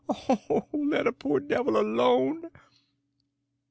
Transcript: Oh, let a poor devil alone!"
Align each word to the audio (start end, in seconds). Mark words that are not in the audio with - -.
Oh, 0.09 0.67
let 0.73 1.05
a 1.05 1.11
poor 1.13 1.39
devil 1.39 1.77
alone!" 1.77 2.49